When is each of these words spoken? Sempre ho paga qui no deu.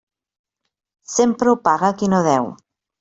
Sempre 1.17 1.51
ho 1.53 1.59
paga 1.71 1.93
qui 2.01 2.13
no 2.15 2.23
deu. 2.29 2.51